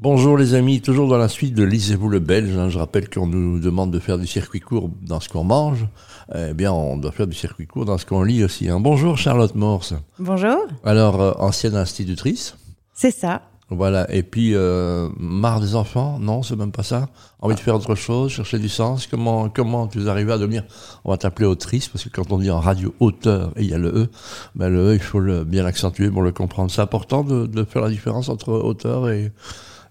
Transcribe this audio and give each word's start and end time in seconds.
Bonjour 0.00 0.36
les 0.38 0.54
amis, 0.54 0.80
toujours 0.80 1.08
dans 1.08 1.18
la 1.18 1.26
suite 1.28 1.54
de 1.54 1.64
Lisez-vous 1.64 2.08
le 2.08 2.20
Belge. 2.20 2.56
hein. 2.56 2.68
Je 2.68 2.78
rappelle 2.78 3.10
qu'on 3.10 3.26
nous 3.26 3.58
demande 3.58 3.90
de 3.90 3.98
faire 3.98 4.16
du 4.18 4.28
circuit 4.28 4.60
court 4.60 4.90
dans 5.02 5.18
ce 5.18 5.28
qu'on 5.28 5.42
mange. 5.42 5.88
Eh 6.34 6.54
bien, 6.54 6.72
on 6.72 6.96
doit 6.96 7.10
faire 7.10 7.26
du 7.26 7.34
circuit 7.36 7.66
court 7.66 7.84
dans 7.84 7.98
ce 7.98 8.06
qu'on 8.06 8.22
lit 8.22 8.44
aussi. 8.44 8.68
hein. 8.68 8.78
Bonjour 8.78 9.18
Charlotte 9.18 9.54
Morse. 9.56 9.94
Bonjour, 10.20 10.56
Alors, 10.84 11.20
euh, 11.20 11.32
ancienne 11.38 11.74
institutrice. 11.74 12.56
c'est 12.94 13.10
ça. 13.10 13.42
Voilà. 13.70 14.10
Et 14.14 14.22
puis, 14.22 14.54
euh, 14.54 15.08
marre 15.18 15.60
des 15.60 15.74
enfants 15.74 16.18
Non, 16.20 16.42
c'est 16.42 16.56
même 16.56 16.72
pas 16.72 16.82
ça. 16.84 17.08
Envie 17.40 17.54
de 17.56 17.60
faire 17.60 17.74
autre 17.74 17.94
chose, 17.96 18.30
chercher 18.30 18.58
du 18.58 18.68
sens. 18.70 19.06
Comment, 19.08 19.48
comment 19.50 19.88
tu 19.88 20.08
arrives 20.08 20.30
à 20.30 20.38
devenir, 20.38 20.62
on 21.04 21.10
va 21.10 21.18
t'appeler 21.18 21.46
autrice, 21.46 21.88
parce 21.88 22.04
que 22.04 22.08
quand 22.08 22.30
on 22.32 22.38
dit 22.38 22.50
en 22.50 22.60
radio 22.60 22.94
auteur, 23.00 23.52
et 23.56 23.64
il 23.64 23.68
y 23.70 23.74
a 23.74 23.78
le 23.78 23.88
E, 23.88 24.06
ben 24.54 24.68
le 24.70 24.92
E, 24.92 24.94
il 24.94 25.00
faut 25.00 25.18
le, 25.18 25.44
bien 25.44 25.64
l'accentuer 25.64 26.08
pour 26.08 26.22
le 26.22 26.30
comprendre. 26.32 26.70
C'est 26.70 26.80
important 26.80 27.24
de, 27.24 27.46
de 27.46 27.64
faire 27.64 27.82
la 27.82 27.90
différence 27.90 28.28
entre 28.30 28.52
auteur 28.52 29.10
et, 29.10 29.32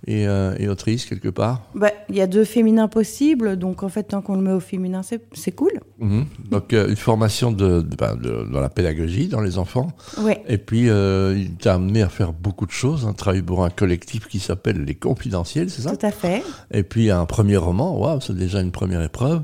et, 0.08 0.28
euh, 0.28 0.55
et 0.58 0.68
autrice, 0.70 1.05
quelque 1.05 1.28
part? 1.30 1.64
Bah, 1.76 1.92
Il 2.10 2.16
y 2.16 2.21
a 2.21 2.28
deux 2.28 2.46
féminins 2.46 2.88
possibles, 2.88 3.57
donc 3.57 3.84
en 3.84 3.89
fait, 3.89 4.04
tant 4.04 4.21
qu'on 4.21 4.36
le 4.36 4.42
met 4.42 4.54
au 4.54 4.60
féminin, 4.60 5.02
c'est 5.04 5.52
cool. 5.52 5.71
Mhm. 6.00 6.25
Donc, 6.50 6.74
euh, 6.74 6.88
une 6.89 6.96
formation 6.96 7.52
de, 7.52 7.82
de, 7.82 7.96
de- 8.21 8.52
dans 8.52 8.60
la 8.61 8.70
pédagogie, 8.70 9.28
dans 9.28 9.42
les 9.42 9.57
enfants. 9.57 9.92
Ouais. 10.21 10.42
Et 10.47 10.57
puis, 10.57 10.89
euh, 10.89 11.36
il 11.38 11.56
t'a 11.56 11.74
amené 11.75 12.02
à 12.02 12.10
faire 12.10 12.32
beaucoup 12.33 12.66
de 12.66 12.71
choses, 12.71 13.06
un 13.06 13.14
travail 13.14 13.42
pour 13.42 13.64
un 13.66 13.70
collectif 13.70 14.28
qui 14.28 14.39
s'appelle 14.39 14.83
Les 14.86 14.96
Confidentiels, 14.96 15.70
c'est 15.70 15.82
ça? 15.82 15.96
Tout 15.96 16.06
à 16.06 16.11
fait. 16.11 16.44
Et 16.71 16.83
puis 16.83 17.11
un 17.11 17.25
premier 17.25 17.58
roman, 17.58 17.97
waouh, 18.00 18.21
c'est 18.21 18.36
déjà 18.36 18.61
une 18.61 18.71
première 18.71 19.02
épreuve, 19.02 19.42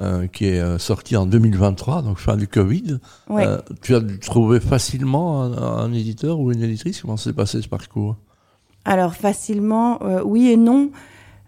euh, 0.00 0.26
qui 0.28 0.46
est 0.46 0.78
sorti 0.78 1.16
en 1.16 1.26
2023, 1.26 2.02
donc 2.02 2.18
fin 2.18 2.36
du 2.36 2.46
Covid. 2.48 2.98
Ouais. 3.28 3.46
Euh, 3.46 3.58
tu 3.82 3.94
as 3.94 4.00
dû 4.00 4.18
trouver 4.20 4.60
facilement 4.60 5.42
un, 5.42 5.52
un 5.84 5.92
éditeur 5.92 6.38
ou 6.38 6.52
une 6.52 6.62
éditrice? 6.62 7.00
Comment 7.02 7.16
s'est 7.16 7.32
passé 7.32 7.60
ce 7.62 7.68
parcours? 7.68 8.16
Alors, 8.84 9.14
facilement, 9.14 9.98
euh, 10.02 10.22
oui 10.24 10.48
et 10.50 10.56
non. 10.56 10.90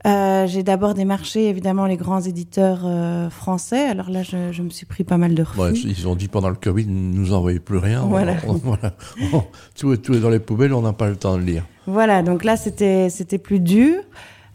Euh, 0.07 0.47
J'ai 0.47 0.63
d'abord 0.63 0.95
démarché, 0.95 1.49
évidemment, 1.49 1.87
les 1.87 1.97
grands 1.97 2.21
éditeurs 2.21 2.83
euh, 2.85 3.29
français. 3.29 3.87
Alors 3.89 4.09
là, 4.09 4.23
je, 4.23 4.53
je 4.53 4.63
me 4.63 4.71
suis 4.71 4.87
pris 4.87 5.03
pas 5.03 5.17
mal 5.17 5.35
de 5.35 5.43
refus. 5.43 5.59
Ouais, 5.61 5.73
Ils 5.73 6.07
ont 6.07 6.15
dit 6.15 6.29
pendant 6.29 6.49
le 6.49 6.55
Covid, 6.55 6.87
ne 6.87 7.17
nous 7.17 7.33
envoyez 7.33 7.59
plus 7.59 7.79
rien. 7.79 8.03
Voilà. 8.03 8.37
On- 8.47 8.53
on- 8.53 8.55
voilà. 8.63 8.95
On- 9.33 9.43
tout, 9.77 9.93
est, 9.93 9.97
tout 9.99 10.15
est 10.15 10.21
dans 10.21 10.31
les 10.31 10.39
poubelles, 10.39 10.73
on 10.75 10.83
n'a 10.83 10.93
pas 10.93 11.09
le 11.09 11.17
temps 11.17 11.37
de 11.37 11.43
lire. 11.43 11.65
Voilà, 11.89 12.23
donc 12.23 12.45
là, 12.45 12.57
c'était 12.57 13.39
plus 13.43 13.59
dur. 13.59 13.97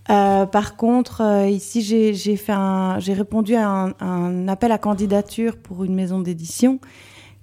Euh, 0.09 0.45
par 0.45 0.77
contre, 0.77 1.21
ici, 1.49 1.81
j'ai 1.81 2.13
j'ai 2.13 2.35
fait 2.37 2.53
un, 2.53 2.97
j'ai 2.99 3.13
répondu 3.13 3.55
à 3.55 3.69
un, 3.69 3.93
un 3.99 4.47
appel 4.47 4.71
à 4.71 4.77
candidature 4.77 5.57
pour 5.57 5.83
une 5.83 5.93
maison 5.93 6.19
d'édition 6.21 6.79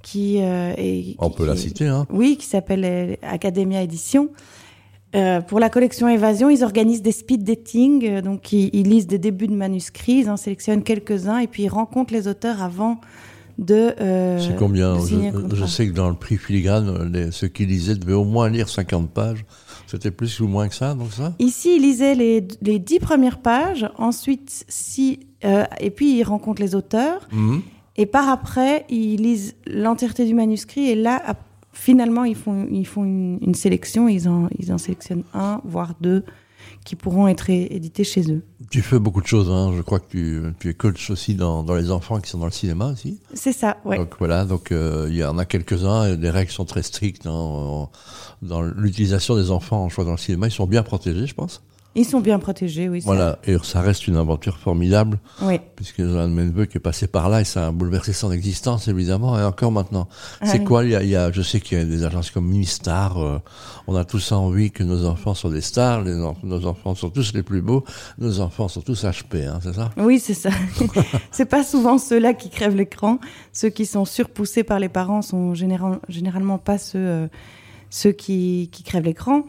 qui 0.02 0.38
est. 0.38 1.14
On 1.18 1.28
qui- 1.30 1.36
peut 1.36 1.46
la 1.46 1.56
citer, 1.56 1.86
hein 1.86 2.06
Oui, 2.10 2.36
qui 2.38 2.46
s'appelle 2.46 3.16
Academia 3.22 3.82
Édition. 3.82 4.30
Euh, 5.14 5.40
pour 5.40 5.58
la 5.58 5.70
collection 5.70 6.06
Évasion, 6.08 6.50
ils 6.50 6.62
organisent 6.62 7.00
des 7.02 7.12
speed 7.12 7.42
dating, 7.42 8.04
euh, 8.06 8.20
donc 8.20 8.52
ils, 8.52 8.68
ils 8.74 8.86
lisent 8.88 9.06
des 9.06 9.18
débuts 9.18 9.46
de 9.46 9.54
manuscrits, 9.54 10.18
ils 10.20 10.30
en 10.30 10.36
sélectionnent 10.36 10.82
quelques-uns 10.82 11.38
et 11.38 11.46
puis 11.46 11.62
ils 11.64 11.68
rencontrent 11.68 12.12
les 12.12 12.28
auteurs 12.28 12.62
avant 12.62 13.00
de. 13.58 13.94
euh, 14.00 14.38
C'est 14.38 14.56
combien 14.56 14.94
de 14.96 15.54
je, 15.56 15.64
sais 15.64 15.86
que 15.88 15.92
dans 15.92 16.10
le 16.10 16.14
prix 16.14 16.36
filigrane, 16.36 17.10
les- 17.12 17.30
ceux 17.32 17.48
qui 17.48 17.64
lisaient 17.64 17.94
devaient 17.94 18.12
au 18.12 18.24
moins 18.24 18.50
lire 18.50 18.68
50 18.68 19.10
pages. 19.10 19.44
C'était 19.86 20.10
plus 20.10 20.40
ou 20.40 20.46
moins 20.46 20.68
que 20.68 20.74
ça, 20.74 20.92
donc 20.94 21.10
ça? 21.12 21.32
Ici, 21.38 21.76
ils 21.76 21.82
lisaient 21.82 22.14
les, 22.14 22.46
les 22.60 22.78
dix 22.78 22.98
premières 22.98 23.38
pages, 23.38 23.88
ensuite, 23.96 24.66
si, 24.68 25.20
euh, 25.46 25.64
et 25.80 25.90
puis 25.90 26.18
ils 26.18 26.22
rencontrent 26.24 26.60
les 26.60 26.74
auteurs, 26.74 27.26
Mhm. 27.32 27.62
et 27.96 28.04
par 28.04 28.28
après, 28.28 28.84
ils 28.90 29.16
lisent 29.16 29.56
l'entièreté 29.66 30.26
du 30.26 30.34
manuscrit, 30.34 30.90
et 30.90 30.94
là, 30.94 31.18
ap- 31.24 31.42
finalement, 31.78 32.24
ils 32.24 32.34
font, 32.34 32.66
ils 32.70 32.86
font 32.86 33.04
une, 33.04 33.38
une 33.40 33.54
sélection, 33.54 34.08
ils 34.08 34.28
en, 34.28 34.48
ils 34.58 34.72
en 34.72 34.78
sélectionnent 34.78 35.24
un, 35.32 35.60
voire 35.64 35.94
deux, 36.00 36.24
qui 36.84 36.96
pourront 36.96 37.28
être 37.28 37.50
édités 37.50 38.04
chez 38.04 38.30
eux. 38.32 38.42
Tu 38.70 38.82
fais 38.82 38.98
beaucoup 38.98 39.20
de 39.20 39.26
choses, 39.26 39.50
hein. 39.50 39.72
je 39.76 39.82
crois 39.82 40.00
que 40.00 40.08
tu, 40.10 40.42
tu 40.58 40.70
es 40.70 40.74
coach 40.74 41.10
aussi 41.10 41.34
dans, 41.34 41.62
dans 41.62 41.74
les 41.74 41.90
enfants 41.90 42.20
qui 42.20 42.30
sont 42.30 42.38
dans 42.38 42.46
le 42.46 42.52
cinéma 42.52 42.92
aussi. 42.92 43.20
C'est 43.34 43.52
ça, 43.52 43.76
ouais. 43.84 43.96
Donc 43.96 44.14
voilà, 44.18 44.44
donc 44.44 44.72
euh, 44.72 45.06
il 45.08 45.16
y 45.16 45.24
en 45.24 45.38
a 45.38 45.44
quelques-uns, 45.44 46.16
les 46.16 46.30
règles 46.30 46.50
sont 46.50 46.64
très 46.64 46.82
strictes 46.82 47.24
dans, 47.24 47.90
dans 48.42 48.62
l'utilisation 48.62 49.36
des 49.36 49.50
enfants 49.50 49.84
en 49.84 49.88
choix 49.88 50.04
dans 50.04 50.12
le 50.12 50.18
cinéma. 50.18 50.46
Ils 50.48 50.52
sont 50.52 50.66
bien 50.66 50.82
protégés, 50.82 51.26
je 51.26 51.34
pense. 51.34 51.62
Ils 51.98 52.04
sont 52.04 52.20
bien 52.20 52.38
protégés, 52.38 52.88
oui. 52.88 53.00
Voilà, 53.04 53.38
et 53.44 53.56
ça 53.62 53.80
reste 53.80 54.06
une 54.06 54.16
aventure 54.16 54.56
formidable, 54.58 55.18
Oui. 55.42 55.58
puisque 55.74 55.96
j'ai 55.98 56.04
un 56.18 56.28
de 56.28 56.32
mes 56.32 56.44
neveux 56.44 56.66
qui 56.66 56.76
est 56.78 56.80
passé 56.80 57.08
par 57.08 57.28
là 57.28 57.40
et 57.40 57.44
ça 57.44 57.66
a 57.66 57.70
bouleversé 57.72 58.12
son 58.12 58.30
existence, 58.30 58.86
évidemment, 58.86 59.36
et 59.38 59.42
encore 59.42 59.72
maintenant. 59.72 60.08
C'est 60.44 60.60
oui. 60.60 60.64
quoi 60.64 60.84
il 60.84 60.90
y, 60.92 60.96
a, 60.96 61.02
il 61.02 61.08
y 61.08 61.16
a- 61.16 61.32
Je 61.32 61.42
sais 61.42 61.60
qu'il 61.60 61.76
y 61.76 61.80
a 61.80 61.84
des 61.84 62.04
agences 62.04 62.30
comme 62.30 62.46
Ministar, 62.46 63.18
euh, 63.20 63.38
on 63.88 63.96
a 63.96 64.04
tous 64.04 64.30
envie 64.32 64.70
que 64.70 64.84
nos 64.84 65.06
enfants 65.06 65.34
soient 65.34 65.50
des 65.50 65.60
stars, 65.60 66.02
les 66.02 66.14
nos 66.44 66.66
enfants 66.66 66.94
sont 66.94 67.10
tous 67.10 67.32
les 67.34 67.42
plus 67.42 67.62
beaux, 67.62 67.84
nos 68.18 68.40
enfants 68.40 68.68
sont 68.68 68.80
tous 68.80 69.04
HP, 69.04 69.46
hein, 69.48 69.58
c'est 69.62 69.74
ça? 69.74 69.90
Oui, 69.96 70.20
c'est 70.20 70.34
ça. 70.34 70.50
c'est 71.32 71.46
pas 71.46 71.64
souvent 71.64 71.98
ceux-là 71.98 72.32
qui 72.32 72.48
crèvent 72.48 72.76
l'écran. 72.76 73.18
Ceux 73.52 73.70
qui 73.70 73.86
sont 73.86 74.04
surpoussés 74.04 74.62
par 74.62 74.78
les 74.78 74.88
parents 74.88 75.20
sont 75.22 75.54
général- 75.54 75.98
généralement 76.08 76.58
pas 76.58 76.78
ceux, 76.78 76.98
euh, 76.98 77.26
ceux 77.90 78.12
qui, 78.12 78.68
qui 78.70 78.82
crèvent 78.84 79.04
l'écran. 79.04 79.42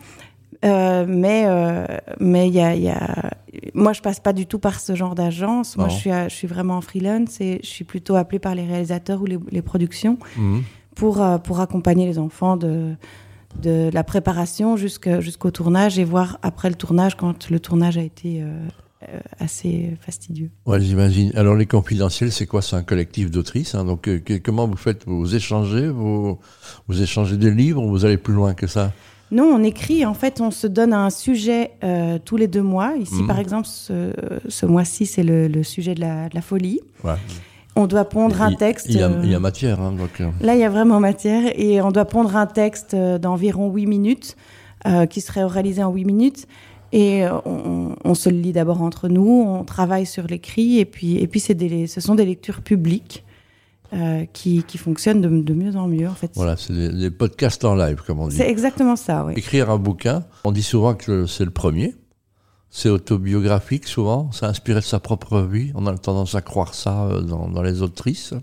Euh, 0.65 1.05
mais 1.07 1.43
euh, 1.47 1.85
mais 2.19 2.47
il 2.49 2.53
y 2.53 2.59
a, 2.59 2.75
il 2.75 2.83
y 2.83 2.89
a... 2.89 3.31
moi 3.73 3.93
je 3.93 4.01
passe 4.01 4.19
pas 4.19 4.33
du 4.33 4.45
tout 4.45 4.59
par 4.59 4.79
ce 4.79 4.93
genre 4.93 5.15
d'agence. 5.15 5.77
Moi 5.77 5.87
je 5.87 5.95
suis 5.95 6.11
à- 6.11 6.27
je 6.27 6.35
suis 6.35 6.47
vraiment 6.47 6.75
en 6.77 6.81
freelance 6.81 7.39
et 7.39 7.59
je 7.63 7.67
suis 7.67 7.85
plutôt 7.85 8.15
appelée 8.15 8.39
par 8.39 8.55
les 8.55 8.65
réalisateurs 8.65 9.21
ou 9.21 9.25
les, 9.25 9.37
les 9.51 9.61
productions 9.61 10.17
Mhm. 10.37 10.63
pour 10.95 11.21
euh, 11.21 11.37
pour 11.37 11.61
accompagner 11.61 12.05
les 12.05 12.19
enfants 12.19 12.57
de 12.57 12.95
de 13.61 13.89
la 13.93 14.03
préparation 14.03 14.75
jusqu'au 14.77 15.49
tournage 15.51 15.97
et 15.97 16.03
voir 16.03 16.37
après 16.43 16.69
le 16.69 16.75
tournage 16.75 17.15
quand 17.15 17.49
le 17.49 17.59
tournage 17.59 17.97
a 17.97 18.03
été 18.03 18.43
euh, 18.43 18.67
euh, 19.11 19.19
assez 19.39 19.97
fastidieux. 20.01 20.51
Ouais, 20.67 20.79
j'imagine. 20.81 21.31
Alors, 21.35 21.55
les 21.55 21.65
confidentiels, 21.65 22.31
c'est 22.31 22.45
quoi? 22.45 22.61
C'est 22.61 22.75
un 22.75 22.83
collectif 22.83 23.31
d'autrices. 23.31 23.73
Hein, 23.73 23.85
donc, 23.85 24.07
euh, 24.07 24.19
que- 24.19 24.37
comment 24.37 24.67
vous 24.67 24.75
faites? 24.77 25.03
Vous 25.07 25.33
échangez 25.35 25.87
vous, 25.87 26.37
vous 26.87 27.01
échangez 27.01 27.37
des 27.37 27.49
livres 27.49 27.81
ou 27.81 27.89
vous 27.89 28.05
allez 28.05 28.17
plus 28.17 28.33
loin 28.35 28.53
que 28.53 28.67
ça? 28.67 28.91
Non, 29.31 29.43
on 29.45 29.63
écrit, 29.63 30.05
en 30.05 30.13
fait, 30.15 30.41
on 30.41 30.49
se 30.51 30.65
donne 30.67 30.91
un 30.93 31.09
sujet 31.11 31.71
euh, 31.83 32.17
tous 32.23 32.35
les 32.37 32.47
deux 32.47 32.63
mois. 32.63 32.93
Ici, 32.99 33.21
Mhm. 33.21 33.27
par 33.27 33.39
exemple, 33.39 33.67
ce, 33.67 34.11
ce 34.47 34.65
mois-ci, 34.65 35.05
c'est 35.05 35.23
le, 35.23 35.47
le 35.47 35.63
sujet 35.63 35.93
de 35.93 36.01
la, 36.01 36.29
de 36.29 36.35
la 36.35 36.41
folie. 36.41 36.79
Ouais. 37.03 37.13
On 37.75 37.85
doit 37.85 38.05
pondre 38.05 38.41
un 38.41 38.53
texte. 38.53 38.87
Il 38.89 38.97
y 38.97 39.01
a, 39.03 39.07
euh, 39.09 39.21
il 39.23 39.29
y 39.31 39.35
a 39.35 39.39
matière. 39.39 39.79
Hein, 39.79 39.91
donc, 39.93 40.19
euh, 40.19 40.29
Là, 40.41 40.55
il 40.55 40.59
y 40.59 40.63
a 40.63 40.69
vraiment 40.69 40.99
matière 40.99 41.51
et 41.55 41.79
on 41.81 41.91
doit 41.91 42.05
pondre 42.05 42.35
un 42.35 42.47
texte 42.47 42.95
d'environ 42.95 43.69
8 43.71 43.85
minutes 43.85 44.35
euh, 44.87 45.05
qui 45.05 45.21
serait 45.21 45.45
réalisé 45.45 45.83
en 45.83 45.91
8 45.91 46.05
minutes. 46.05 46.47
Et 46.91 47.23
on, 47.45 47.95
on 48.03 48.15
se 48.15 48.29
le 48.29 48.37
lit 48.37 48.51
d'abord 48.51 48.81
entre 48.81 49.09
nous, 49.09 49.43
on 49.47 49.63
travaille 49.63 50.07
sur 50.07 50.25
l'écrit 50.25 50.79
et 50.79 50.85
puis, 50.85 51.17
et 51.17 51.27
puis 51.27 51.39
des, 51.53 51.85
ce 51.85 52.01
sont 52.01 52.15
des 52.15 52.25
lectures 52.25 52.61
publiques 52.61 53.23
euh, 53.93 54.25
qui, 54.33 54.63
qui 54.63 54.77
fonctionnent 54.77 55.21
de, 55.21 55.29
de 55.29 55.53
mieux 55.53 55.75
en 55.75 55.87
mieux. 55.87 56.07
En 56.07 56.13
fait. 56.13 56.31
voilà, 56.35 56.55
c'est 56.57 56.73
des, 56.73 56.89
des 56.89 57.11
podcasts 57.11 57.63
en 57.65 57.75
live, 57.75 58.01
comme 58.05 58.19
on 58.19 58.27
dit. 58.27 58.35
C'est 58.35 58.49
exactement 58.49 58.95
ça, 58.95 59.25
oui. 59.25 59.33
Écrire 59.35 59.69
un 59.69 59.77
bouquin, 59.77 60.23
on 60.43 60.51
dit 60.51 60.63
souvent 60.63 60.93
que 60.93 61.25
c'est 61.25 61.45
le 61.45 61.51
premier. 61.51 61.95
C'est 62.71 62.89
autobiographique 62.89 63.87
souvent, 63.87 64.29
c'est 64.31 64.45
inspiré 64.45 64.79
de 64.79 64.85
sa 64.85 64.99
propre 64.99 65.41
vie. 65.41 65.71
On 65.73 65.87
a 65.87 65.97
tendance 65.97 66.35
à 66.35 66.41
croire 66.41 66.75
ça 66.75 67.05
euh, 67.05 67.21
dans, 67.21 67.47
dans 67.49 67.63
les 67.63 67.81
autrices 67.81 68.33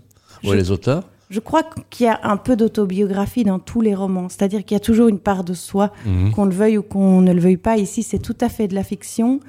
ou 0.43 0.51
les 0.51 0.69
auteurs. 0.69 1.03
Je 1.29 1.39
crois 1.39 1.63
qu'il 1.89 2.05
y 2.05 2.09
a 2.09 2.19
un 2.23 2.37
peu 2.37 2.55
d'autobiographie 2.55 3.43
dans 3.43 3.59
tous 3.59 3.81
les 3.81 3.95
romans, 3.95 4.29
c'est-à-dire 4.29 4.63
qu'il 4.65 4.75
y 4.75 4.77
a 4.77 4.81
toujours 4.81 5.07
une 5.09 5.19
part 5.19 5.43
de 5.43 5.53
soi, 5.53 5.91
Mhm. 6.05 6.31
qu'on 6.31 6.45
le 6.45 6.51
veuille 6.53 6.77
ou 6.77 6.83
qu'on 6.83 7.21
ne 7.21 7.33
le 7.33 7.39
veuille 7.39 7.57
pas. 7.57 7.77
Ici, 7.77 8.03
c'est 8.03 8.19
tout 8.19 8.35
à 8.41 8.47
fait 8.49 8.67
de 8.67 8.75
la 8.75 8.83
fiction, 8.83 9.39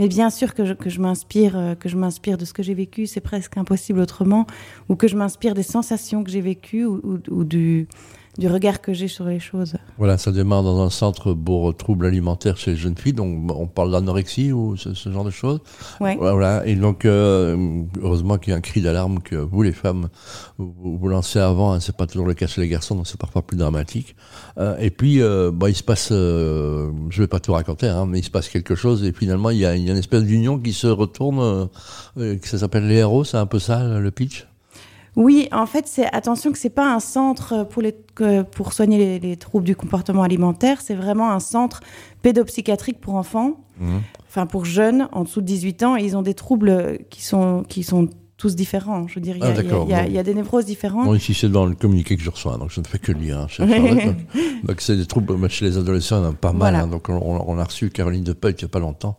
mais 0.00 0.08
bien 0.08 0.30
sûr 0.30 0.54
que 0.54 0.64
je, 0.64 0.72
que 0.72 0.88
je 0.90 0.98
m'inspire, 1.00 1.56
euh, 1.56 1.74
que 1.74 1.88
je 1.88 1.96
m'inspire 1.96 2.38
de 2.38 2.44
ce 2.46 2.52
que 2.54 2.62
j'ai 2.62 2.72
vécu, 2.74 3.06
c'est 3.06 3.20
presque 3.20 3.56
impossible 3.58 4.00
autrement, 4.00 4.46
ou 4.88 4.96
que 4.96 5.06
je 5.06 5.16
m'inspire 5.16 5.54
des 5.54 5.62
sensations 5.62 6.24
que 6.24 6.30
j'ai 6.30 6.40
vécues 6.40 6.86
ou- 6.86 7.20
ou 7.30 7.44
du, 7.44 7.86
du 8.38 8.48
regard 8.48 8.80
que 8.80 8.92
j'ai 8.92 9.08
sur 9.08 9.24
les 9.24 9.40
choses. 9.40 9.74
Voilà, 9.98 10.16
ça 10.16 10.30
démarre 10.30 10.62
dans 10.62 10.80
un 10.80 10.90
centre 10.90 11.34
pour 11.34 11.76
troubles 11.76 12.06
alimentaires 12.06 12.56
chez 12.56 12.72
les 12.72 12.76
jeunes 12.76 12.96
filles, 12.96 13.12
donc 13.12 13.50
on 13.50 13.66
parle 13.66 13.90
d'anorexie 13.90 14.52
ou 14.52 14.76
ce, 14.76 14.94
ce 14.94 15.10
genre 15.10 15.24
de 15.24 15.30
choses. 15.30 15.60
Ouais. 16.00 16.16
Voilà, 16.16 16.64
et 16.66 16.76
donc 16.76 17.04
euh, 17.04 17.82
heureusement 18.00 18.38
qu'il 18.38 18.52
y 18.52 18.54
a 18.54 18.56
un 18.56 18.60
cri 18.60 18.80
d'alarme 18.80 19.20
que 19.20 19.34
vous 19.34 19.62
les 19.62 19.72
femmes 19.72 20.08
vous, 20.58 20.98
vous 20.98 21.08
lancez 21.08 21.38
avant, 21.40 21.72
hein, 21.72 21.80
c'est 21.80 21.96
pas 21.96 22.06
toujours 22.06 22.26
le 22.26 22.34
cas 22.34 22.46
chez 22.46 22.60
les 22.60 22.68
garçons, 22.68 22.94
donc 22.94 23.06
c'est 23.06 23.20
parfois 23.20 23.42
plus 23.42 23.56
dramatique. 23.56 24.14
Euh, 24.58 24.76
et 24.78 24.90
puis 24.90 25.20
euh, 25.20 25.50
bah, 25.52 25.68
il 25.68 25.74
se 25.74 25.82
passe, 25.82 26.10
je 26.10 27.20
vais 27.20 27.26
pas 27.26 27.40
tout 27.40 27.52
raconter, 27.52 27.88
hein, 27.88 28.06
mais 28.06 28.20
il 28.20 28.24
se 28.24 28.30
passe 28.30 28.48
quelque 28.48 28.74
chose 28.74 29.04
et 29.04 29.12
finalement 29.12 29.50
il 29.50 29.58
y 29.58 29.66
a, 29.66 29.74
il 29.76 29.84
y 29.84 29.88
a 29.88 29.92
une 29.92 29.98
espèce 29.98 30.22
d'union 30.22 30.58
qui 30.58 30.72
se 30.72 30.86
retourne, 30.86 31.68
que 32.16 32.48
ça 32.48 32.58
s'appelle 32.58 32.86
les 32.86 32.96
héros, 32.96 33.24
c'est 33.24 33.38
un 33.38 33.46
peu 33.46 33.58
ça 33.58 33.98
le 33.98 34.10
pitch? 34.10 34.46
Oui, 35.22 35.48
en 35.52 35.66
fait, 35.66 35.86
c'est 35.86 36.06
attention 36.14 36.50
que 36.50 36.56
c'est 36.58 36.70
pas 36.70 36.90
un 36.92 36.98
centre 36.98 37.64
pour 37.64 37.82
les 37.82 37.94
pour 38.52 38.72
soigner 38.72 38.96
les, 38.98 39.18
les 39.18 39.36
troubles 39.36 39.66
du 39.66 39.76
comportement 39.76 40.22
alimentaire. 40.22 40.80
C'est 40.80 40.94
vraiment 40.94 41.30
un 41.30 41.40
centre 41.40 41.80
pédopsychiatrique 42.22 43.00
pour 43.00 43.14
enfants, 43.16 43.60
Mhm. 43.78 44.00
enfin 44.28 44.46
pour 44.46 44.64
jeunes 44.64 45.08
en 45.12 45.24
dessous 45.24 45.40
de 45.42 45.46
18 45.46 45.82
ans. 45.82 45.96
Et 45.96 46.04
ils 46.04 46.16
ont 46.16 46.22
des 46.22 46.34
troubles 46.34 46.98
qui 47.10 47.22
sont 47.22 47.64
qui 47.68 47.82
sont 47.82 48.08
tous 48.40 48.56
différents. 48.56 49.06
Je 49.06 49.16
veux 49.16 49.20
dire, 49.20 49.36
il 49.36 49.42
y, 49.42 49.92
Ah, 49.94 50.06
y 50.06 50.10
y 50.10 50.14
y 50.14 50.18
a 50.18 50.22
des 50.22 50.34
névroses 50.34 50.64
différentes. 50.64 51.04
Bon, 51.04 51.14
ici, 51.14 51.34
c'est 51.34 51.50
dans 51.50 51.66
le 51.66 51.74
communiqué 51.74 52.16
que 52.16 52.22
je 52.22 52.30
reçois, 52.30 52.56
donc 52.56 52.70
je 52.70 52.80
ne 52.80 52.86
fais 52.86 52.98
que 52.98 53.12
lire. 53.12 53.38
hein, 53.40 53.46
donc 54.64 54.80
c'est 54.80 54.96
des 54.96 55.06
troubles 55.06 55.48
chez 55.50 55.66
les 55.66 55.76
adolescents, 55.76 56.22
y 56.24 56.26
a 56.26 56.32
pas 56.32 56.52
mal. 56.52 56.58
Voilà. 56.72 56.80
hein, 56.84 56.86
donc 56.88 57.08
on, 57.10 57.44
on 57.46 57.58
a 57.58 57.64
reçu 57.64 57.90
Caroline 57.90 58.24
Depeut 58.24 58.52
il 58.52 58.56
n'y 58.62 58.64
a 58.64 58.68
pas 58.68 58.78
longtemps, 58.78 59.18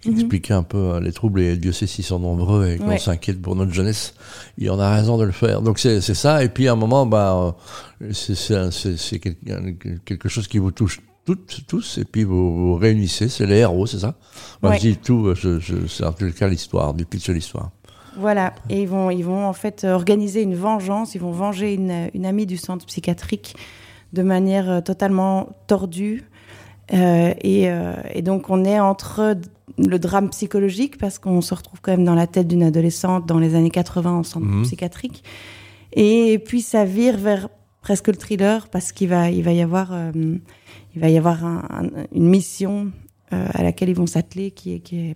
qui 0.00 0.10
Mhm. 0.10 0.18
expliquait 0.20 0.54
un 0.54 0.62
peu 0.62 0.78
euh, 0.78 1.00
les 1.00 1.12
troubles, 1.12 1.40
et 1.40 1.56
Dieu 1.56 1.72
sait 1.72 1.86
s'ils 1.88 2.04
sont 2.04 2.20
nombreux 2.20 2.68
et 2.68 2.78
qu'on 2.78 2.88
Ouais. 2.88 2.98
s'inquiète 2.98 3.42
pour 3.42 3.56
notre 3.56 3.72
jeunesse. 3.72 4.14
Il 4.56 4.70
en 4.70 4.78
a 4.78 4.94
raison 4.94 5.18
de 5.18 5.24
le 5.24 5.32
faire. 5.32 5.62
Donc 5.62 5.78
c'est 5.80 6.00
ça. 6.00 6.42
Et 6.44 6.48
puis 6.48 6.68
à 6.68 6.72
un 6.72 6.76
moment, 6.76 7.06
bah, 7.06 7.56
euh, 8.02 8.12
c'est- 8.12 9.18
quelque, 9.18 9.98
quelque 10.04 10.28
chose 10.28 10.46
qui 10.48 10.58
vous 10.58 10.70
touche 10.70 11.00
toutes, 11.26 11.60
tous, 11.68 11.98
et 11.98 12.04
puis 12.04 12.24
vous 12.24 12.54
vous 12.56 12.74
réunissez. 12.76 13.28
C'est 13.28 13.46
les 13.46 13.58
héros, 13.58 13.86
c'est 13.86 13.98
ça? 14.00 14.14
Moi, 14.62 14.72
Ouais. 14.72 14.78
je 14.78 14.88
dis 14.88 14.96
tout, 14.96 15.34
je, 15.34 15.60
je, 15.60 15.86
c'est 15.86 16.04
en 16.04 16.12
tout 16.12 16.30
cas 16.32 16.48
l'histoire, 16.48 16.94
du 16.94 17.04
pitch 17.04 17.26
de 17.28 17.34
l'histoire. 17.34 17.70
Voilà, 18.16 18.54
et 18.68 18.82
ils 18.82 18.88
vont, 18.88 19.10
ils 19.10 19.22
vont 19.24 19.46
en 19.46 19.52
fait 19.52 19.84
euh, 19.84 19.94
organiser 19.94 20.42
une 20.42 20.54
vengeance, 20.54 21.14
ils 21.14 21.20
vont 21.20 21.30
venger 21.32 21.74
une, 21.74 22.10
une 22.14 22.26
amie 22.26 22.46
du 22.46 22.56
centre 22.56 22.84
psychiatrique 22.86 23.54
de 24.12 24.22
manière 24.22 24.68
euh, 24.68 24.80
totalement 24.80 25.48
tordue. 25.68 26.24
Euh, 26.92 27.32
et, 27.42 27.70
euh, 27.70 27.94
et 28.12 28.22
donc 28.22 28.50
on 28.50 28.64
est 28.64 28.80
entre 28.80 29.36
le 29.78 29.98
drame 30.00 30.28
psychologique, 30.30 30.98
parce 30.98 31.18
qu'on 31.20 31.40
se 31.40 31.54
retrouve 31.54 31.80
quand 31.80 31.92
même 31.92 32.04
dans 32.04 32.16
la 32.16 32.26
tête 32.26 32.48
d'une 32.48 32.64
adolescente 32.64 33.26
dans 33.26 33.38
les 33.38 33.54
années 33.54 33.70
80 33.70 34.10
en 34.12 34.22
centre 34.24 34.44
Mhm. 34.46 34.64
psychiatrique, 34.64 35.22
et 35.92 36.40
puis 36.44 36.60
ça 36.62 36.84
vire 36.84 37.16
vers 37.16 37.48
presque 37.80 38.08
le 38.08 38.16
thriller, 38.16 38.68
parce 38.68 38.90
qu'il 38.92 39.08
va, 39.08 39.30
il 39.30 39.42
va 39.44 39.52
y 39.52 39.62
avoir, 39.62 39.90
euh, 39.92 40.10
il 40.94 41.00
va 41.00 41.08
y 41.08 41.16
avoir 41.16 41.44
un- 41.44 41.62
un- 41.70 41.88
une 42.12 42.26
mission 42.28 42.90
à 43.30 43.62
laquelle 43.62 43.88
ils 43.88 43.94
vont 43.96 44.08
s'atteler 44.08 44.50
qui 44.50 44.74
est, 44.74 44.80
qui 44.80 44.98
est, 45.10 45.14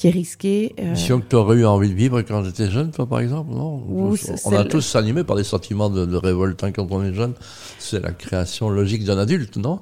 qui 0.00 0.08
est 0.08 0.12
risquée. 0.12 0.74
euh, 0.80 0.92
Mission 0.92 1.20
que 1.20 1.26
tu 1.28 1.36
aurais 1.36 1.56
eu 1.58 1.66
envie 1.66 1.90
de 1.90 1.94
vivre 1.94 2.22
quand 2.22 2.42
j'étais 2.42 2.70
jeune, 2.70 2.90
toi, 2.90 3.04
par 3.06 3.20
exemple, 3.20 3.52
non? 3.52 3.82
Ou 3.86 4.16
On 4.46 4.52
a 4.56 4.64
tous 4.64 4.96
animé 4.96 5.24
par 5.24 5.36
des 5.36 5.44
sentiments 5.44 5.90
de, 5.90 6.06
de 6.06 6.16
révolte 6.16 6.64
hein, 6.64 6.72
quand 6.72 6.86
on 6.90 7.02
est 7.04 7.12
jeune. 7.12 7.34
C'est 7.78 8.00
la 8.00 8.12
création 8.12 8.70
logique 8.70 9.04
d'un 9.04 9.18
adulte, 9.18 9.58
non? 9.58 9.80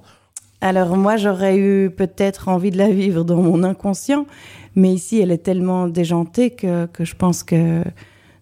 Alors 0.60 0.96
moi, 0.96 1.16
j'aurais 1.16 1.56
eu 1.56 1.90
peut-être 1.90 2.48
envie 2.48 2.72
de 2.72 2.78
la 2.78 2.90
vivre 2.90 3.22
dans 3.22 3.40
mon 3.40 3.62
inconscient, 3.62 4.26
mais 4.74 4.92
ici, 4.92 5.20
elle 5.20 5.30
est 5.30 5.38
tellement 5.38 5.86
déjantée 5.86 6.50
que, 6.50 6.86
que 6.86 7.04
je 7.04 7.14
pense 7.14 7.44
que 7.44 7.84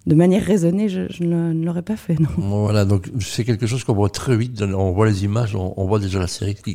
de 0.07 0.15
manière 0.15 0.43
raisonnée, 0.45 0.89
je, 0.89 1.03
je 1.11 1.25
ne, 1.25 1.53
ne 1.53 1.63
l'aurais 1.67 1.83
pas 1.83 1.97
fait, 1.97 2.19
non. 2.19 2.29
Voilà, 2.39 2.87
donc 2.87 3.11
c'est 3.21 3.45
quelque 3.45 3.67
chose 3.67 3.85
qu'on 3.85 3.93
voit 3.93 4.09
très 4.09 4.35
vite. 4.37 4.63
On 4.63 4.93
voit 4.93 5.07
les 5.09 5.25
images, 5.25 5.55
on, 5.55 5.75
on 5.77 5.87
voit 5.87 5.99
déjà 5.99 6.19
la 6.19 6.27
série 6.29 6.55
qui, 6.55 6.75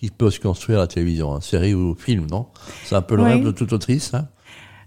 qui 0.00 0.08
peut 0.10 0.30
se 0.30 0.40
construire 0.40 0.78
à 0.78 0.82
la 0.82 0.86
télévision, 0.86 1.34
hein, 1.34 1.40
série 1.42 1.74
ou 1.74 1.94
film, 1.94 2.26
non? 2.30 2.46
C'est 2.84 2.94
un 2.94 3.02
peu 3.02 3.16
le 3.16 3.22
Oui. 3.22 3.28
rêve 3.32 3.44
de 3.44 3.50
toute 3.50 3.72
autrice, 3.72 4.14
hein? 4.14 4.28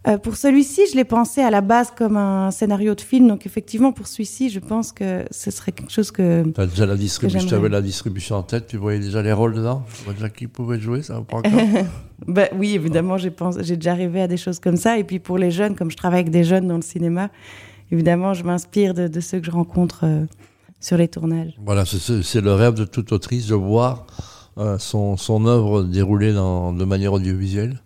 Euh, 0.05 0.17
pour 0.17 0.35
celui-ci, 0.35 0.81
je 0.91 0.97
l'ai 0.97 1.05
pensé 1.05 1.39
à 1.41 1.49
la 1.49 1.61
base 1.61 1.91
comme 1.95 2.17
un 2.17 2.51
scénario 2.51 2.93
de 2.93 2.99
film, 2.99 3.27
donc 3.29 3.45
effectivement, 3.45 3.93
pour 3.93 4.07
celui-ci, 4.07 4.49
je 4.49 4.59
pense 4.59 4.91
que 4.91 5.23
ce 5.31 5.49
serait 5.49 5.71
quelque 5.71 5.93
chose 5.93 6.11
que... 6.11 6.43
Tu 6.43 6.67
déjà 6.67 6.85
la 6.85 6.97
distribution, 6.97 7.47
tu 7.47 7.53
avais 7.53 7.69
la 7.69 7.81
distribution 7.81 8.35
en 8.35 8.43
tête, 8.43 8.67
tu 8.67 8.75
voyais 8.75 8.99
déjà 8.99 9.21
les 9.21 9.31
rôles 9.31 9.53
dedans? 9.53 9.85
Tu 9.95 10.03
vois 10.03 10.13
déjà 10.13 10.27
qui 10.29 10.47
pouvait 10.47 10.77
jouer, 10.79 11.03
ça 11.03 11.21
pas 11.21 11.37
encore? 11.37 11.51
Bah, 12.27 12.47
oui, 12.57 12.73
évidemment, 12.73 13.17
j'ai 13.17 13.75
déjà 13.75 13.93
rêvé 13.93 14.21
à 14.21 14.27
des 14.27 14.37
choses 14.37 14.59
comme 14.59 14.77
ça. 14.77 14.97
Et 14.97 15.03
puis 15.03 15.19
pour 15.19 15.37
les 15.37 15.51
jeunes, 15.51 15.75
comme 15.75 15.91
je 15.91 15.97
travaille 15.97 16.21
avec 16.21 16.31
des 16.31 16.45
jeunes 16.45 16.67
dans 16.69 16.77
le 16.77 16.81
cinéma, 16.81 17.29
évidemment, 17.91 18.33
je 18.33 18.43
m'inspire 18.45 18.93
de, 18.93 19.07
de 19.09 19.19
ceux 19.19 19.39
que 19.39 19.45
je 19.45 19.51
rencontre 19.51 20.01
euh, 20.05 20.25
sur 20.79 20.95
les 20.97 21.09
tournages. 21.09 21.53
Voilà, 21.65 21.83
c'est 21.85 22.41
le 22.41 22.53
rêve 22.53 22.75
de 22.75 22.85
toute 22.85 23.11
autrice 23.11 23.47
de 23.47 23.55
voir 23.55 24.05
euh, 24.57 24.77
son, 24.77 25.17
son 25.17 25.45
œuvre 25.45 25.83
déroulée 25.83 26.33
dans, 26.33 26.73
de 26.73 26.85
manière 26.85 27.13
audiovisuelle. 27.13 27.81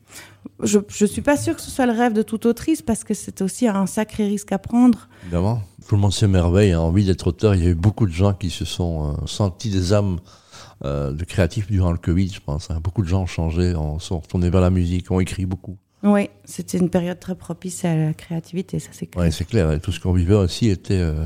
Je 0.64 0.80
ne 0.80 1.08
suis 1.08 1.22
pas 1.22 1.38
sûre 1.38 1.56
que 1.56 1.62
ce 1.62 1.70
soit 1.70 1.86
le 1.86 1.92
rêve 1.92 2.14
de 2.14 2.22
toute 2.22 2.46
autrice 2.46 2.82
parce 2.82 3.04
que 3.04 3.14
c'est 3.14 3.42
aussi 3.42 3.68
un 3.68 3.86
sacré 3.86 4.26
risque 4.26 4.52
à 4.52 4.58
prendre. 4.58 5.08
Évidemment. 5.24 5.62
Tout 5.88 5.96
le 5.96 6.02
monde 6.02 6.14
s'émerveille, 6.14 6.72
a 6.74 6.82
envie 6.82 7.06
d'être 7.06 7.28
auteur. 7.28 7.56
Il 7.56 7.64
y 7.64 7.68
a 7.68 7.70
eu 7.70 7.76
beaucoup 7.76 8.06
de 8.06 8.12
gens 8.12 8.34
qui 8.34 8.50
se 8.50 8.66
sont 8.66 9.12
euh, 9.12 9.26
sentis 9.26 9.70
des 9.70 9.94
âmes 9.94 10.18
euh, 10.84 11.12
de 11.12 11.24
créatifs 11.24 11.68
durant 11.68 11.92
le 11.92 11.98
Covid, 11.98 12.30
je 12.30 12.40
pense. 12.40 12.70
hein. 12.72 12.80
Beaucoup 12.84 13.02
de 13.04 13.08
gens 13.08 13.24
ont 13.24 13.28
changé, 13.28 13.76
ont, 13.76 14.00
sont 14.00 14.20
retournés 14.20 14.50
vers 14.50 14.62
la 14.62 14.70
musique, 14.70 15.10
ont 15.12 15.20
écrit 15.20 15.46
beaucoup. 15.46 15.78
Oui, 16.04 16.30
c'était 16.46 16.78
une 16.78 16.90
période 16.90 17.20
très 17.20 17.36
propice 17.36 17.84
à 17.84 17.96
la 17.96 18.14
créativité, 18.14 18.80
ça 18.80 18.90
c'est 18.92 19.08
clair. 19.08 19.24
Ouais, 19.24 19.32
c'est 19.32 19.46
clair. 19.46 19.72
Et 19.72 19.80
tout 19.80 19.92
ce 19.92 20.00
qu'on 20.00 20.14
vivait 20.14 20.36
aussi 20.36 20.70
était 20.70 20.94
euh, 20.94 21.26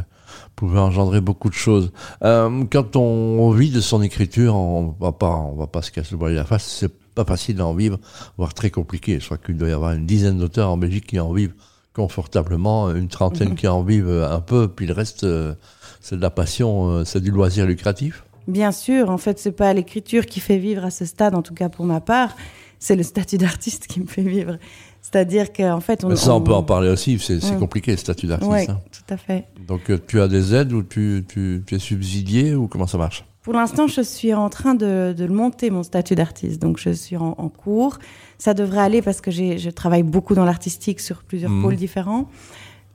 pouvait 0.56 0.80
engendrer 0.80 1.22
beaucoup 1.22 1.50
de 1.50 1.56
choses. 1.56 1.92
Euh, 2.24 2.64
quand 2.72 2.96
on 2.96 3.52
vit 3.52 3.72
de 3.72 3.82
son 3.82 4.02
écriture, 4.02 4.56
on 4.56 4.96
va 5.00 5.12
pas, 5.12 5.36
on 5.36 5.56
va 5.56 5.68
pas 5.68 5.82
se 5.82 5.92
casser 5.92 6.12
le 6.12 6.18
bras 6.18 6.30
de 6.30 6.36
la 6.36 6.46
face. 6.46 6.66
C'est 6.66 6.94
pas 7.14 7.26
facile 7.26 7.56
d'en 7.56 7.74
vivre, 7.74 8.00
voire 8.38 8.54
très 8.54 8.70
compliqué. 8.70 9.20
Je 9.20 9.26
crois 9.26 9.38
qu'il 9.38 9.58
doit 9.58 9.70
y 9.70 9.74
avoir 9.74 9.94
une 9.94 10.06
dizaine 10.06 10.38
d'auteurs 10.38 10.70
en 10.70 10.78
Belgique 10.78 11.08
qui 11.08 11.20
en 11.20 11.34
vivent 11.34 11.54
confortablement, 11.94 12.90
une 12.92 13.10
trentaine 13.10 13.56
qui 13.56 13.68
en 13.68 13.84
vivent 13.84 14.10
un 14.10 14.40
peu, 14.40 14.68
puis 14.68 14.88
le 14.88 14.94
reste, 14.94 15.24
euh, 15.24 15.54
c'est 16.00 16.16
de 16.16 16.22
la 16.22 16.30
passion, 16.30 16.90
euh, 16.90 17.06
c'est 17.06 17.22
du 17.22 17.32
loisir 17.32 17.66
lucratif. 17.66 18.24
Bien 18.48 18.72
sûr, 18.72 19.10
en 19.10 19.18
fait, 19.18 19.40
c'est 19.40 19.52
pas 19.52 19.74
l'écriture 19.74 20.26
qui 20.26 20.40
fait 20.40 20.58
vivre 20.58 20.86
à 20.86 20.90
ce 20.90 21.06
stade, 21.06 21.36
en 21.36 21.42
tout 21.42 21.54
cas 21.54 21.70
pour 21.70 21.86
ma 21.86 22.02
part, 22.02 22.36
c'est 22.80 22.96
le 22.96 23.04
statut 23.04 23.38
d'artiste 23.38 23.88
qui 23.88 24.00
me 24.00 24.08
fait 24.08 24.24
vivre. 24.24 24.58
C'est-à-dire 25.02 25.52
qu'en 25.52 25.82
fait, 25.82 26.04
on. 26.06 26.10
Mais 26.10 26.16
ça, 26.16 26.34
on 26.34 26.42
peut 26.42 26.54
en 26.54 26.64
parler 26.64 26.90
aussi. 26.90 27.18
C'est 27.20 27.44
Mm. 27.56 27.60
compliqué, 27.60 27.92
le 27.92 27.98
statut 27.98 28.28
d'artiste. 28.28 28.52
Oui, 28.52 28.66
hein. 28.70 28.80
tout 28.92 29.14
à 29.14 29.18
fait. 29.18 29.46
Donc, 29.68 29.90
euh, 29.90 29.98
tu 30.08 30.22
as 30.22 30.28
des 30.28 30.54
aides 30.56 30.72
ou 30.74 30.84
tu, 30.84 31.26
tu, 31.28 31.64
tu 31.66 31.76
es 31.76 31.80
subsidié 31.80 32.56
ou 32.56 32.68
comment 32.68 32.88
ça 32.88 32.98
marche? 32.98 33.26
Pour 33.42 33.54
l'instant, 33.54 33.88
je 33.88 34.02
suis 34.02 34.34
en 34.36 34.50
train 34.50 34.76
de, 34.76 35.16
de 35.18 35.28
monter, 35.28 35.72
mon 35.72 35.82
statut 35.82 36.14
d'artiste. 36.14 36.62
Donc, 36.62 36.78
je 36.78 36.92
suis 36.92 37.18
en, 37.18 37.34
en 37.40 37.50
cours. 37.50 37.98
Ça 38.38 38.54
devrait 38.54 38.82
aller 38.82 39.02
parce 39.02 39.20
que 39.22 39.32
je 39.32 39.70
travaille 39.72 40.04
beaucoup 40.04 40.36
dans 40.36 40.46
l'artistique 40.46 41.00
sur 41.00 41.24
plusieurs 41.24 41.52
Mhm. 41.52 41.64
pôles 41.64 41.76
différents. 41.76 42.30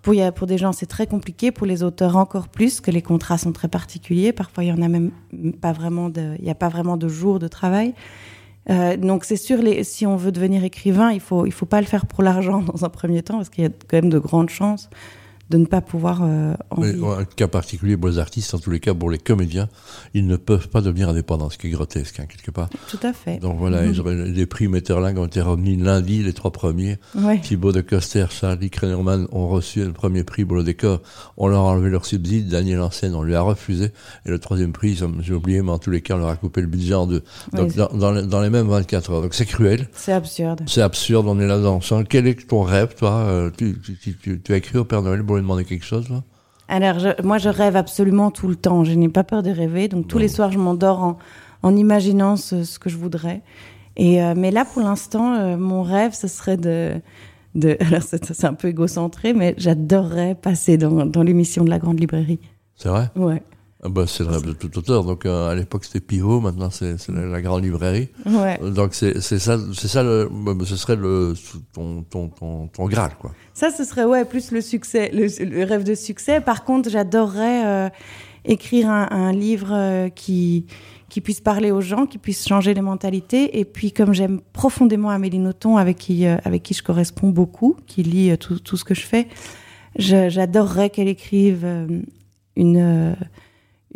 Pour, 0.02 0.46
des 0.46 0.56
gens, 0.56 0.70
c'est 0.70 0.86
très 0.86 1.08
compliqué. 1.08 1.50
Pour 1.50 1.66
les 1.66 1.82
auteurs, 1.82 2.16
encore 2.16 2.46
plus, 2.46 2.80
que 2.80 2.92
les 2.92 3.02
contrats 3.02 3.38
sont 3.38 3.50
très 3.50 3.66
particuliers. 3.66 4.32
Parfois, 4.32 4.62
il 4.62 4.68
y 4.68 4.72
en 4.72 4.80
a 4.80 4.86
même 4.86 5.10
pas 5.60 5.72
vraiment 5.72 6.10
de, 6.10 6.36
il 6.38 6.44
n'y 6.44 6.50
a 6.50 6.54
pas 6.54 6.68
vraiment 6.68 6.96
de 6.96 7.08
jours 7.08 7.40
de 7.40 7.48
travail. 7.48 7.92
Euh, 8.68 8.96
donc, 8.96 9.24
c'est 9.24 9.36
sûr, 9.36 9.58
les, 9.58 9.84
si 9.84 10.06
on 10.06 10.16
veut 10.16 10.32
devenir 10.32 10.64
écrivain, 10.64 11.12
il 11.12 11.20
faut, 11.20 11.46
il 11.46 11.52
faut 11.52 11.66
pas 11.66 11.80
le 11.80 11.86
faire 11.86 12.06
pour 12.06 12.22
l'argent 12.22 12.62
dans 12.72 12.84
un 12.84 12.88
premier 12.88 13.22
temps, 13.22 13.36
parce 13.36 13.48
qu'il 13.48 13.64
y 13.64 13.66
a 13.66 13.70
quand 13.70 13.96
même 13.96 14.10
de 14.10 14.18
grandes 14.18 14.50
chances 14.50 14.88
de 15.50 15.58
ne 15.58 15.64
pas 15.66 15.80
pouvoir 15.80 16.22
euh, 16.24 16.54
en 16.70 16.80
Mais, 16.80 16.92
vivre. 16.92 17.18
Un 17.18 17.24
cas 17.24 17.46
particulier 17.48 17.96
pour 17.96 18.08
les 18.08 18.18
artistes, 18.18 18.52
en 18.54 18.58
tous 18.58 18.70
les 18.70 18.80
cas 18.80 18.94
pour 18.94 19.10
les 19.10 19.18
comédiens, 19.18 19.68
ils 20.12 20.26
ne 20.26 20.36
peuvent 20.36 20.68
pas 20.68 20.80
devenir 20.80 21.08
indépendants, 21.08 21.50
ce 21.50 21.58
qui 21.58 21.68
est 21.68 21.70
grotesque, 21.70 22.18
hein, 22.20 22.26
quelque 22.28 22.50
part. 22.50 22.68
Tout 22.88 22.98
à 23.02 23.12
fait. 23.12 23.38
Donc 23.38 23.58
voilà, 23.58 23.82
Mhm. 23.82 24.24
les 24.24 24.46
prix 24.46 24.66
Metterling 24.68 25.16
ont 25.18 25.26
été 25.26 25.40
remis 25.40 25.76
lundi, 25.76 26.22
les 26.22 26.32
trois 26.32 26.50
premiers. 26.50 26.98
Ouais. 27.14 27.40
Thibaut 27.40 27.70
de 27.72 27.80
Coster, 27.80 28.26
Charlie 28.30 28.70
Krenerman 28.70 29.28
ont 29.30 29.46
reçu 29.48 29.84
le 29.84 29.92
premier 29.92 30.24
prix 30.24 30.44
pour 30.44 30.56
le 30.56 30.64
décor. 30.64 31.00
On 31.36 31.46
leur 31.46 31.60
a 31.60 31.64
enlevé 31.72 31.90
leur 31.90 32.06
subside. 32.06 32.48
Daniel 32.48 32.80
Ancène, 32.80 33.14
on 33.14 33.22
lui 33.22 33.34
a 33.34 33.40
refusé. 33.42 33.92
Et 34.24 34.30
le 34.30 34.38
troisième 34.38 34.72
prix, 34.72 34.98
j'ai 35.20 35.34
oublié, 35.34 35.62
mais 35.62 35.70
en 35.70 35.78
tous 35.78 35.90
les 35.90 36.00
cas, 36.00 36.14
on 36.14 36.18
leur 36.18 36.28
a 36.28 36.36
coupé 36.36 36.60
le 36.60 36.66
budget 36.66 36.94
en 36.94 37.06
deux. 37.06 37.22
Donc 37.52 37.74
dans, 37.76 37.88
dans 37.88 38.10
les, 38.12 38.22
dans 38.26 38.40
les 38.42 38.50
mêmes 38.50 38.66
24 38.68 39.10
heures. 39.12 39.22
Donc 39.22 39.34
c'est 39.34 39.46
cruel. 39.46 39.88
C'est 39.92 40.12
absurde. 40.12 40.62
C'est 40.66 40.82
absurde, 40.82 41.26
on 41.28 41.38
est 41.38 41.46
là-dedans. 41.46 41.80
Sans- 41.80 42.02
Quel 42.04 42.26
est 42.26 42.48
ton 42.48 42.62
rêve, 42.62 42.94
toi 42.96 43.12
Euh, 43.26 43.50
tu, 43.56 43.78
tu, 43.84 43.96
tu, 43.96 44.16
tu- 44.16 44.40
tu 44.42 44.52
as 44.52 44.56
écrit 44.56 44.78
au 44.78 44.84
Père 44.84 45.02
Noël 45.02 45.22
pour 45.24 45.35
demander 45.42 45.64
quelque 45.64 45.84
chose, 45.84 46.08
là? 46.08 46.22
Alors, 46.68 46.98
je- 46.98 47.22
moi, 47.22 47.38
je 47.38 47.48
rêve 47.48 47.76
absolument 47.76 48.30
tout 48.30 48.48
le 48.48 48.56
temps. 48.56 48.82
Je 48.84 48.92
n'ai 48.92 49.08
pas 49.08 49.22
peur 49.24 49.42
de 49.42 49.50
rêver. 49.50 49.88
Donc, 49.88 50.08
tous 50.08 50.16
Bon. 50.16 50.22
les 50.22 50.28
soirs, 50.28 50.50
je 50.50 50.58
m'endors 50.58 51.02
en, 51.02 51.18
en 51.62 51.76
imaginant 51.76 52.36
ce, 52.36 52.64
ce 52.64 52.78
que 52.78 52.90
je 52.90 52.96
voudrais. 52.96 53.42
Et, 53.96 54.22
euh, 54.22 54.34
mais 54.36 54.50
là, 54.50 54.64
pour 54.64 54.82
l'instant, 54.82 55.34
euh, 55.34 55.56
mon 55.56 55.82
rêve, 55.82 56.12
ce 56.12 56.26
serait 56.28 56.56
de. 56.56 56.94
de 57.54 57.76
alors, 57.86 58.02
c'est 58.02 58.24
c'est 58.34 58.46
un 58.46 58.54
peu 58.54 58.68
égocentré, 58.68 59.32
mais 59.32 59.54
j'adorerais 59.58 60.34
passer 60.34 60.76
dans, 60.76 61.06
dans 61.06 61.22
l'émission 61.22 61.64
de 61.64 61.70
la 61.70 61.78
Grande 61.78 62.00
Librairie. 62.00 62.40
C'est 62.74 62.88
vrai? 62.88 63.10
Ouais. 63.16 63.42
Ah 63.86 63.88
bah, 63.88 64.04
C'est 64.06 64.24
le 64.24 64.30
rêve 64.30 64.44
de 64.44 64.52
tout 64.52 64.76
auteur. 64.78 65.04
Donc 65.04 65.24
euh, 65.24 65.48
à 65.48 65.54
l'époque, 65.54 65.84
c'était 65.84 66.00
Pivot, 66.00 66.40
maintenant, 66.40 66.70
c'est 66.70 66.96
la, 67.08 67.26
la 67.26 67.40
grande 67.40 67.64
librairie. 67.64 68.08
Ouais. 68.26 68.58
Donc 68.58 68.94
c'est 68.94 69.20
ça, 69.20 69.58
c'est 69.72 69.88
ça 69.88 70.02
le, 70.02 70.28
bah, 70.30 70.52
ce 70.64 70.76
serait 70.76 70.96
le, 70.96 71.34
ton, 71.72 72.02
ton, 72.02 72.28
ton, 72.28 72.66
ton 72.66 72.86
Graal, 72.86 73.12
quoi. 73.18 73.32
Ça, 73.54 73.70
ce 73.70 73.84
serait 73.84 74.04
ouais, 74.04 74.24
plus 74.24 74.50
le 74.50 74.60
succès, 74.60 75.10
le, 75.12 75.28
le 75.44 75.64
rêve 75.64 75.84
de 75.84 75.94
succès. 75.94 76.40
Par 76.40 76.64
contre, 76.64 76.90
j'adorerais 76.90 77.66
euh, 77.66 77.88
écrire 78.44 78.90
un, 78.90 79.08
un 79.10 79.32
livre 79.32 79.70
euh, 79.72 80.08
qui, 80.08 80.66
qui 81.08 81.20
puisse 81.20 81.40
parler 81.40 81.70
aux 81.70 81.80
gens, 81.80 82.06
qui 82.06 82.18
puisse 82.18 82.46
changer 82.46 82.74
les 82.74 82.82
mentalités. 82.82 83.58
Et 83.58 83.64
puis, 83.64 83.92
comme 83.92 84.12
j'aime 84.12 84.40
profondément 84.52 85.10
Amélie 85.10 85.38
Nothomb, 85.38 85.76
avec 85.76 85.96
qui, 85.96 86.26
euh, 86.26 86.36
avec 86.44 86.62
qui 86.62 86.74
je 86.74 86.82
corresponds 86.82 87.30
beaucoup, 87.30 87.76
qui 87.86 88.02
lit 88.02 88.30
euh, 88.30 88.36
tout, 88.36 88.58
tout 88.58 88.76
ce 88.76 88.84
que 88.84 88.94
je 88.94 89.02
fais, 89.02 89.28
j'adorerais 89.98 90.90
qu'elle 90.90 91.08
écrive 91.08 91.62
euh, 91.64 91.86
une, 92.56 92.76
euh, 92.76 93.14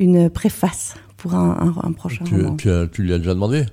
une 0.00 0.28
préface 0.30 0.94
pour 1.16 1.34
un, 1.34 1.50
un- 1.82 1.88
un 1.88 1.92
prochain 1.92 2.24
Tu, 2.24 2.34
roman. 2.42 2.56
tu, 2.56 3.02
lui 3.02 3.12
as 3.14 3.18
déjà 3.18 3.34
demandé? 3.34 3.66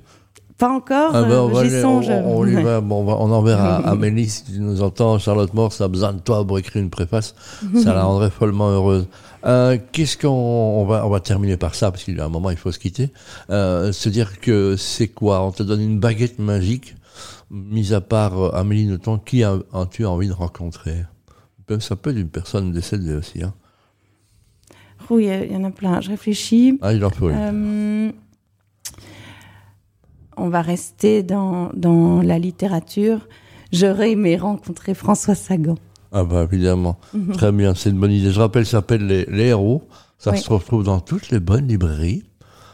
Pas 0.60 0.70
encore, 0.70 1.12
Ah 1.14 1.22
ben, 1.24 1.32
euh, 1.32 1.42
on, 1.44 1.82
songe. 1.82 2.10
on, 2.10 2.38
on 2.40 2.44
lui 2.44 2.56
Ouais. 2.56 2.64
va, 2.64 2.82
bon, 2.82 3.02
on, 3.02 3.06
va- 3.06 3.18
on 3.20 3.32
enverra 3.32 3.76
à 3.78 3.90
Amélie, 3.92 4.28
si 4.28 4.44
tu 4.44 4.60
nous 4.60 4.82
entends, 4.82 5.20
Charlotte 5.20 5.54
Morse 5.54 5.82
a 5.82 5.88
besoin 5.88 6.14
de 6.14 6.20
toi 6.20 6.46
pour 6.46 6.58
écrire 6.60 6.82
une 6.82 6.90
préface. 6.90 7.36
Ça 7.84 7.94
la 7.94 8.04
rendrait 8.04 8.32
follement 8.32 8.70
heureuse. 8.70 9.08
Euh, 9.46 9.78
Qu'est-ce 9.92 10.18
qu'on 10.18 10.28
on 10.30 10.86
va, 10.86 11.06
on 11.06 11.10
va 11.10 11.20
terminer 11.20 11.58
par 11.58 11.76
ça, 11.76 11.92
parce 11.92 12.04
qu'il 12.04 12.18
y 12.18 12.20
a 12.20 12.26
un 12.26 12.30
moment, 12.30 12.50
il 12.50 12.58
faut 12.58 12.72
se 12.72 12.80
quitter. 12.80 13.12
Euh, 13.52 13.92
se 13.92 14.10
dire 14.10 14.40
que 14.42 14.76
c'est 14.78 15.08
quoi? 15.10 15.42
On 15.44 15.52
te 15.52 15.62
donne 15.62 15.80
une 15.82 16.00
baguette 16.00 16.40
magique, 16.40 16.96
mis 17.52 17.94
à 17.94 18.02
part 18.02 18.56
Amélie 18.56 18.88
Nothomb, 18.88 19.20
qui 19.20 19.44
as-tu 19.44 20.06
envie 20.06 20.28
de 20.28 20.34
rencontrer? 20.34 21.06
Ça 21.80 21.96
peut 21.96 22.10
être 22.10 22.18
une 22.18 22.30
personne 22.30 22.72
décédée 22.72 23.14
aussi. 23.14 23.44
Hein. 23.44 23.54
Il 25.12 25.52
y 25.52 25.56
en 25.56 25.64
a 25.64 25.72
plein. 25.72 26.02
Je 26.02 26.10
réfléchis. 26.10 26.78
Ah, 26.82 26.94
il 26.94 27.04
en 27.06 27.10
faut. 27.10 27.30
Euh, 27.30 28.12
on 30.38 30.50
va 30.50 30.62
rester 30.62 31.24
dans, 31.24 31.72
dans 31.74 32.22
la 32.22 32.38
littérature. 32.40 33.28
J'aurais 33.72 34.12
aimé 34.12 34.38
rencontrer 34.38 34.94
François 34.94 35.36
Sagan. 35.36 35.76
Ah 36.12 36.24
bah 36.24 36.48
évidemment. 36.52 36.98
Très 37.34 37.52
bien, 37.52 37.76
c'est 37.76 37.90
une 37.90 38.00
bonne 38.00 38.12
idée. 38.12 38.32
Je 38.32 38.40
rappelle, 38.40 38.66
ça 38.66 38.78
s'appelle 38.78 39.06
les, 39.08 39.26
les, 39.26 39.46
héros. 39.48 39.84
Ça 40.18 40.32
Oui. 40.32 40.40
se 40.40 40.50
retrouve 40.50 40.84
dans 40.84 41.00
toutes 41.00 41.30
les 41.32 41.40
bonnes 41.40 41.68
librairies. 41.68 42.24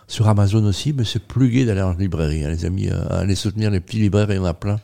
Sur 0.08 0.28
Amazon 0.28 0.64
aussi, 0.66 0.94
mais 0.94 1.06
c'est 1.06 1.24
plus 1.26 1.50
gai 1.50 1.66
d'aller 1.66 1.82
en 1.82 1.94
librairie. 1.94 2.44
hein, 2.44 2.50
les 2.50 2.66
amis, 2.66 2.90
euh, 2.90 3.08
allez 3.10 3.36
soutenir 3.36 3.72
les 3.72 3.80
petits 3.80 3.98
libraires, 3.98 4.28
il 4.30 4.36
y 4.36 4.40
en 4.40 4.46
a 4.46 4.54
plein. 4.54 4.76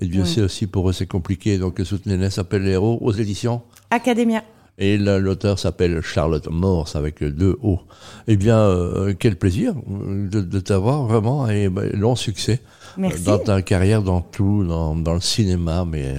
Et 0.00 0.06
Dieu 0.06 0.22
Oui. 0.22 0.28
sait 0.28 0.40
aussi 0.42 0.66
pour 0.66 0.88
eux 0.88 0.92
c'est 0.92 1.06
compliqué. 1.08 1.58
Donc 1.58 1.80
soutenez-les, 1.84 2.24
ça 2.30 2.36
s'appelle 2.36 2.62
les 2.62 2.70
héros 2.70 2.96
aux 3.02 3.12
éditions. 3.12 3.62
Academia. 3.90 4.42
Et 4.80 4.96
l'auteur 4.96 5.58
s'appelle 5.58 6.00
Charlotte 6.00 6.48
Morse 6.48 6.96
avec 6.96 7.22
deux 7.22 7.58
O. 7.62 7.80
Eh 8.26 8.36
bien, 8.38 8.58
euh, 8.58 9.12
quel 9.16 9.36
plaisir 9.36 9.74
euh, 9.76 10.26
de, 10.26 10.40
de 10.40 10.58
t'avoir 10.58 11.04
vraiment 11.04 11.46
et 11.48 11.68
ben, 11.68 11.90
long 11.92 12.16
succès 12.16 12.62
Merci. 12.96 13.24
dans 13.24 13.38
ta 13.38 13.60
carrière, 13.60 14.02
dans 14.02 14.22
tout, 14.22 14.64
dans, 14.64 14.96
dans 14.96 15.12
le 15.12 15.20
cinéma, 15.20 15.84
mais 15.84 16.16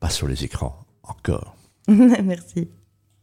pas 0.00 0.08
sur 0.08 0.26
les 0.26 0.44
écrans 0.44 0.74
encore. 1.02 1.54
Merci. 1.88 2.68